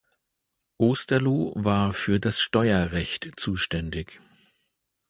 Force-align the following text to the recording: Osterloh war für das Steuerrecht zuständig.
Osterloh 0.79 1.53
war 1.53 1.93
für 1.93 2.19
das 2.19 2.39
Steuerrecht 2.41 3.33
zuständig. 3.39 4.19